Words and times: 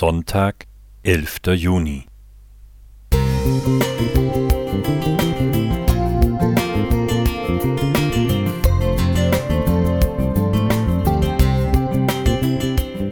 Sonntag, 0.00 0.64
11. 1.02 1.40
Juni. 1.56 2.06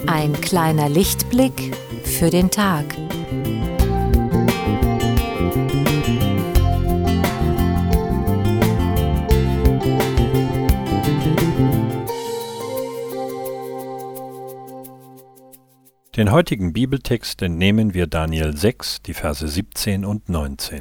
Ein 0.06 0.32
kleiner 0.40 0.88
Lichtblick 0.88 1.76
für 2.04 2.30
den 2.30 2.50
Tag. 2.50 2.86
Den 16.18 16.32
heutigen 16.32 16.72
Bibeltext 16.72 17.42
entnehmen 17.42 17.94
wir 17.94 18.08
Daniel 18.08 18.56
6, 18.56 19.02
die 19.02 19.14
Verse 19.14 19.46
17 19.46 20.04
und 20.04 20.28
19. 20.28 20.80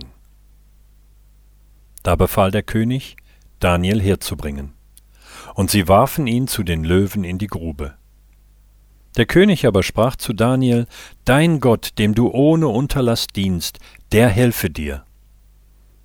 Da 2.02 2.16
befahl 2.16 2.50
der 2.50 2.64
König, 2.64 3.18
Daniel 3.59 4.02
herzubringen. 4.02 4.73
Und 5.54 5.70
sie 5.70 5.88
warfen 5.88 6.26
ihn 6.26 6.48
zu 6.48 6.64
den 6.64 6.84
Löwen 6.84 7.23
in 7.23 7.38
die 7.38 7.45
Grube. 7.45 7.94
Der 9.16 9.28
König 9.28 9.68
aber 9.68 9.84
sprach 9.84 10.16
zu 10.16 10.34
Daniel, 10.34 10.88
Dein 11.23 11.59
Gott, 11.59 12.00
dem 12.00 12.16
du 12.16 12.31
ohne 12.31 12.70
Unterlass 12.70 13.28
dienst, 13.28 13.78
der 14.12 14.30
helfe 14.30 14.72
dir. 14.72 15.06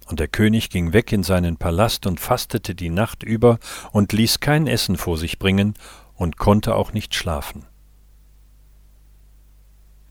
Und 0.08 0.20
der 0.20 0.28
König 0.28 0.68
ging 0.68 0.92
weg 0.92 1.10
in 1.10 1.22
seinen 1.22 1.56
Palast 1.56 2.06
und 2.06 2.20
fastete 2.20 2.74
die 2.74 2.90
Nacht 2.90 3.22
über 3.22 3.58
und 3.92 4.12
ließ 4.12 4.40
kein 4.40 4.66
Essen 4.66 4.98
vor 4.98 5.16
sich 5.16 5.38
bringen 5.38 5.72
und 6.16 6.36
konnte 6.36 6.76
auch 6.76 6.92
nicht 6.92 7.14
schlafen. 7.14 7.64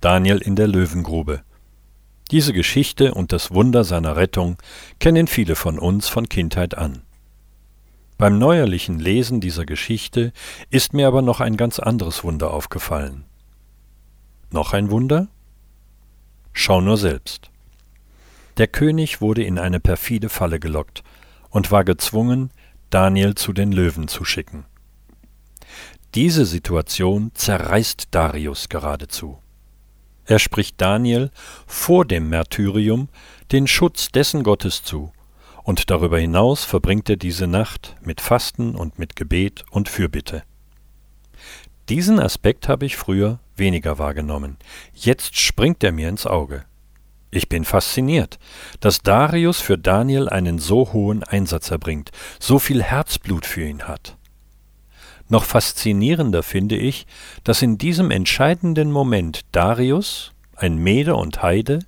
Daniel 0.01 0.39
in 0.39 0.55
der 0.55 0.67
Löwengrube. 0.67 1.43
Diese 2.31 2.53
Geschichte 2.53 3.13
und 3.13 3.31
das 3.31 3.51
Wunder 3.51 3.83
seiner 3.83 4.15
Rettung 4.15 4.57
kennen 4.99 5.27
viele 5.27 5.55
von 5.55 5.77
uns 5.77 6.07
von 6.07 6.27
Kindheit 6.27 6.75
an. 6.75 7.03
Beim 8.17 8.39
neuerlichen 8.39 8.97
Lesen 8.97 9.41
dieser 9.41 9.65
Geschichte 9.65 10.33
ist 10.71 10.93
mir 10.93 11.07
aber 11.07 11.21
noch 11.21 11.39
ein 11.39 11.55
ganz 11.55 11.77
anderes 11.77 12.23
Wunder 12.23 12.51
aufgefallen. 12.51 13.25
Noch 14.49 14.73
ein 14.73 14.89
Wunder? 14.89 15.27
Schau 16.51 16.81
nur 16.81 16.97
selbst. 16.97 17.51
Der 18.57 18.67
König 18.67 19.21
wurde 19.21 19.43
in 19.43 19.59
eine 19.59 19.79
perfide 19.79 20.29
Falle 20.29 20.59
gelockt 20.59 21.03
und 21.51 21.71
war 21.71 21.83
gezwungen, 21.83 22.49
Daniel 22.89 23.35
zu 23.35 23.53
den 23.53 23.71
Löwen 23.71 24.07
zu 24.07 24.25
schicken. 24.25 24.65
Diese 26.15 26.45
Situation 26.45 27.31
zerreißt 27.35 28.07
Darius 28.11 28.67
geradezu. 28.67 29.37
Er 30.31 30.39
spricht 30.39 30.79
Daniel 30.79 31.29
vor 31.67 32.05
dem 32.05 32.29
Märtyrium 32.29 33.09
den 33.51 33.67
Schutz 33.67 34.13
dessen 34.13 34.43
Gottes 34.43 34.81
zu, 34.81 35.11
und 35.63 35.89
darüber 35.89 36.19
hinaus 36.19 36.63
verbringt 36.63 37.09
er 37.09 37.17
diese 37.17 37.47
Nacht 37.47 37.97
mit 37.99 38.21
Fasten 38.21 38.75
und 38.77 38.97
mit 38.97 39.17
Gebet 39.17 39.65
und 39.71 39.89
Fürbitte. 39.89 40.43
Diesen 41.89 42.17
Aspekt 42.17 42.69
habe 42.69 42.85
ich 42.85 42.95
früher 42.95 43.39
weniger 43.57 43.99
wahrgenommen. 43.99 44.55
Jetzt 44.93 45.37
springt 45.37 45.83
er 45.83 45.91
mir 45.91 46.07
ins 46.07 46.25
Auge. 46.25 46.63
Ich 47.29 47.49
bin 47.49 47.65
fasziniert, 47.65 48.39
dass 48.79 49.01
Darius 49.01 49.59
für 49.59 49.77
Daniel 49.77 50.29
einen 50.29 50.59
so 50.59 50.93
hohen 50.93 51.23
Einsatz 51.23 51.71
erbringt, 51.71 52.11
so 52.39 52.57
viel 52.57 52.81
Herzblut 52.81 53.45
für 53.45 53.63
ihn 53.65 53.83
hat. 53.83 54.15
Noch 55.31 55.45
faszinierender 55.45 56.43
finde 56.43 56.75
ich, 56.75 57.07
dass 57.45 57.61
in 57.61 57.77
diesem 57.77 58.11
entscheidenden 58.11 58.91
Moment 58.91 59.45
Darius, 59.53 60.33
ein 60.57 60.75
Mede 60.75 61.15
und 61.15 61.41
Heide, 61.41 61.79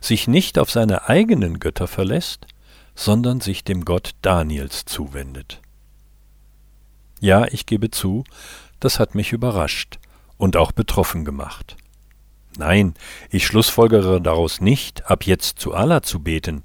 sich 0.00 0.28
nicht 0.28 0.56
auf 0.56 0.70
seine 0.70 1.08
eigenen 1.08 1.58
Götter 1.58 1.88
verlässt, 1.88 2.46
sondern 2.94 3.40
sich 3.40 3.64
dem 3.64 3.84
Gott 3.84 4.12
Daniels 4.22 4.84
zuwendet. 4.84 5.60
Ja, 7.18 7.46
ich 7.46 7.66
gebe 7.66 7.90
zu, 7.90 8.22
das 8.78 9.00
hat 9.00 9.16
mich 9.16 9.32
überrascht 9.32 9.98
und 10.36 10.56
auch 10.56 10.70
betroffen 10.70 11.24
gemacht. 11.24 11.76
Nein, 12.56 12.94
ich 13.30 13.44
schlussfolgere 13.46 14.20
daraus 14.20 14.60
nicht, 14.60 15.10
ab 15.10 15.26
jetzt 15.26 15.58
zu 15.58 15.74
Allah 15.74 16.04
zu 16.04 16.20
beten, 16.20 16.62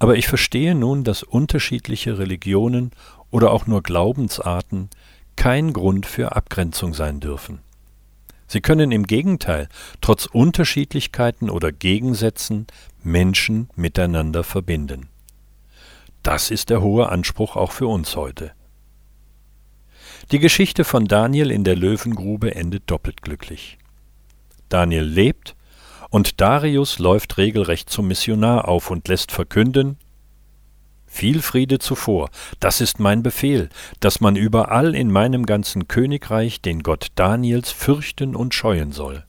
aber 0.00 0.16
ich 0.16 0.26
verstehe 0.26 0.74
nun, 0.74 1.04
dass 1.04 1.22
unterschiedliche 1.22 2.18
Religionen 2.18 2.90
oder 3.30 3.52
auch 3.52 3.68
nur 3.68 3.84
Glaubensarten 3.84 4.90
kein 5.38 5.72
Grund 5.72 6.04
für 6.04 6.34
Abgrenzung 6.34 6.94
sein 6.94 7.20
dürfen. 7.20 7.60
Sie 8.48 8.60
können 8.60 8.90
im 8.90 9.04
Gegenteil, 9.04 9.68
trotz 10.00 10.26
Unterschiedlichkeiten 10.26 11.48
oder 11.48 11.70
Gegensätzen, 11.70 12.66
Menschen 13.04 13.70
miteinander 13.76 14.42
verbinden. 14.42 15.08
Das 16.24 16.50
ist 16.50 16.70
der 16.70 16.82
hohe 16.82 17.08
Anspruch 17.08 17.54
auch 17.54 17.70
für 17.70 17.86
uns 17.86 18.16
heute. 18.16 18.50
Die 20.32 20.40
Geschichte 20.40 20.82
von 20.82 21.04
Daniel 21.04 21.52
in 21.52 21.62
der 21.62 21.76
Löwengrube 21.76 22.56
endet 22.56 22.90
doppelt 22.90 23.22
glücklich. 23.22 23.78
Daniel 24.68 25.04
lebt, 25.04 25.54
und 26.10 26.40
Darius 26.40 26.98
läuft 26.98 27.38
regelrecht 27.38 27.90
zum 27.90 28.08
Missionar 28.08 28.66
auf 28.66 28.90
und 28.90 29.06
lässt 29.06 29.30
verkünden, 29.30 29.98
viel 31.08 31.42
Friede 31.42 31.78
zuvor, 31.78 32.30
das 32.60 32.80
ist 32.80 33.00
mein 33.00 33.22
Befehl, 33.22 33.68
dass 34.00 34.20
man 34.20 34.36
überall 34.36 34.94
in 34.94 35.10
meinem 35.10 35.46
ganzen 35.46 35.88
Königreich 35.88 36.60
den 36.60 36.82
Gott 36.82 37.08
Daniels 37.16 37.70
fürchten 37.70 38.36
und 38.36 38.54
scheuen 38.54 38.92
soll. 38.92 39.24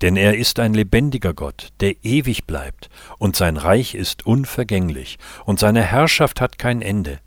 Denn 0.00 0.16
er 0.16 0.36
ist 0.36 0.58
ein 0.58 0.74
lebendiger 0.74 1.34
Gott, 1.34 1.70
der 1.80 2.04
ewig 2.04 2.46
bleibt, 2.46 2.88
und 3.18 3.36
sein 3.36 3.56
Reich 3.56 3.94
ist 3.94 4.26
unvergänglich, 4.26 5.18
und 5.44 5.58
seine 5.58 5.82
Herrschaft 5.82 6.40
hat 6.40 6.58
kein 6.58 6.82
Ende. 6.82 7.18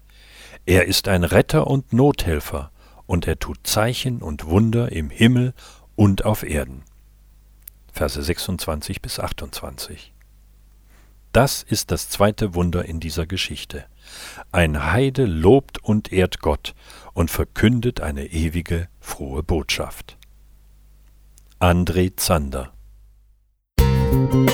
Er 0.66 0.86
ist 0.86 1.08
ein 1.08 1.24
Retter 1.24 1.68
und 1.68 1.94
Nothelfer, 1.94 2.72
und 3.06 3.28
er 3.28 3.40
tut 3.40 3.60
Zeichen 3.64 4.22
und 4.22 4.46
Wunder 4.46 4.92
im 4.92 5.10
Himmel 5.10 5.54
und 5.96 6.26
auf 6.26 6.44
Erden. 6.44 6.84
Verse 7.92 8.22
26 8.22 9.02
bis 9.02 9.20
28. 9.20 10.14
Das 11.32 11.64
ist 11.64 11.92
das 11.92 12.10
zweite 12.10 12.56
Wunder 12.56 12.86
in 12.86 13.00
dieser 13.00 13.28
Geschichte. 13.28 13.86
Ein 14.52 14.92
Heide 14.92 15.26
lobt 15.26 15.84
und 15.84 16.12
ehrt 16.12 16.40
Gott 16.40 16.74
und 17.14 17.30
verkündet 17.30 18.02
eine 18.02 18.26
ewige, 18.26 18.88
frohe 19.00 19.44
Botschaft. 19.44 20.18
André 21.60 22.16
Zander 22.16 22.74
Musik 23.80 24.49